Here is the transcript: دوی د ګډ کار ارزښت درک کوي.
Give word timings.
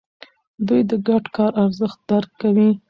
دوی 0.67 0.81
د 0.89 0.91
ګډ 1.07 1.23
کار 1.35 1.51
ارزښت 1.63 1.99
درک 2.09 2.31
کوي. 2.41 2.69